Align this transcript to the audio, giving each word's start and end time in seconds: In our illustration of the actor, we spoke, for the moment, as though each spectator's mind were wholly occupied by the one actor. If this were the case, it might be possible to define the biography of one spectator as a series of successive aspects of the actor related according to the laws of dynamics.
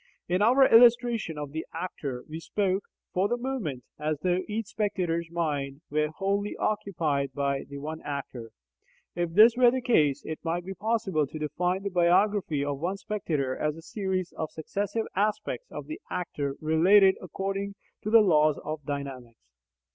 In 0.27 0.41
our 0.41 0.67
illustration 0.67 1.37
of 1.37 1.51
the 1.51 1.63
actor, 1.75 2.23
we 2.27 2.39
spoke, 2.39 2.85
for 3.13 3.27
the 3.27 3.37
moment, 3.37 3.83
as 3.99 4.17
though 4.23 4.41
each 4.47 4.65
spectator's 4.65 5.29
mind 5.29 5.81
were 5.91 6.07
wholly 6.07 6.55
occupied 6.57 7.33
by 7.35 7.65
the 7.65 7.77
one 7.77 8.01
actor. 8.01 8.49
If 9.13 9.33
this 9.33 9.55
were 9.55 9.69
the 9.69 9.79
case, 9.79 10.23
it 10.25 10.39
might 10.43 10.65
be 10.65 10.73
possible 10.73 11.27
to 11.27 11.37
define 11.37 11.83
the 11.83 11.91
biography 11.91 12.65
of 12.65 12.79
one 12.79 12.97
spectator 12.97 13.55
as 13.55 13.75
a 13.77 13.83
series 13.83 14.31
of 14.31 14.49
successive 14.49 15.05
aspects 15.15 15.69
of 15.71 15.85
the 15.85 16.01
actor 16.09 16.55
related 16.59 17.13
according 17.21 17.75
to 18.01 18.09
the 18.09 18.21
laws 18.21 18.57
of 18.65 18.83
dynamics. 18.83 19.37